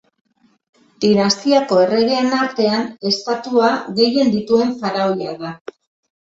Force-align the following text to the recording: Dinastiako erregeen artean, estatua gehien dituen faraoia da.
Dinastiako 1.03 1.77
erregeen 1.83 2.33
artean, 2.37 2.87
estatua 3.11 3.69
gehien 4.01 4.33
dituen 4.39 4.75
faraoia 4.81 5.37
da. 5.45 5.55